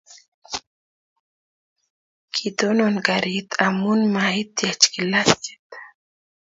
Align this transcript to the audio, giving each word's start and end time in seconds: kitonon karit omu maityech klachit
kitonon 2.33 2.95
karit 3.07 3.49
omu 3.65 3.89
maityech 4.13 4.83
klachit 4.93 5.67